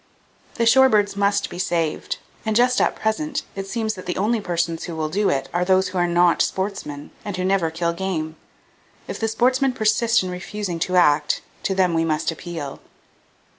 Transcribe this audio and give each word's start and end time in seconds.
The 0.55 0.65
shore 0.65 0.89
birds 0.89 1.15
must 1.15 1.47
be 1.51 1.59
saved; 1.59 2.17
and 2.43 2.55
just 2.55 2.81
at 2.81 2.95
present 2.95 3.43
it 3.55 3.67
seems 3.67 3.93
that 3.93 4.07
the 4.07 4.17
only 4.17 4.41
persons 4.41 4.85
who 4.85 4.95
will 4.95 5.09
do 5.09 5.29
it 5.29 5.47
are 5.53 5.63
those 5.63 5.89
who 5.89 5.99
are 5.99 6.07
not 6.07 6.41
sportsmen, 6.41 7.11
and 7.23 7.37
who 7.37 7.45
never 7.45 7.69
kill 7.69 7.93
game! 7.93 8.35
If 9.07 9.19
the 9.19 9.27
sportsmen 9.27 9.73
persist 9.73 10.23
in 10.23 10.31
refusing 10.31 10.79
to 10.89 10.95
act, 10.95 11.43
to 11.61 11.75
them 11.75 11.93
we 11.93 12.03
must 12.03 12.31
appeal. 12.31 12.79